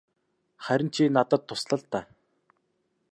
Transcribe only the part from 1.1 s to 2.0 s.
надад тусал л